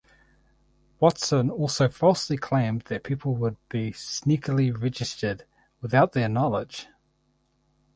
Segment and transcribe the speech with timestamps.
[0.99, 5.45] Watson also falsely claimed that people would be sneakily registered
[5.79, 6.87] without their knowledge.